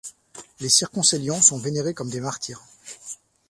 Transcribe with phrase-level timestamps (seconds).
[0.61, 2.63] Les circoncellions sont vénérés comme des martyrs.